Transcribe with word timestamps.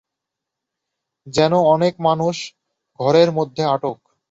যেন 1.27 1.53
অনেক 1.67 1.93
মানুষ 1.99 2.35
ঘরের 2.99 3.29
মধ্যে 3.31 3.63
আটক। 3.65 3.97